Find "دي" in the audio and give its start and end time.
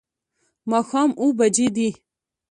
1.75-1.89